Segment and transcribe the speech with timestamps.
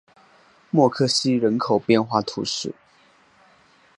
[0.71, 2.73] 默克西人口变化图示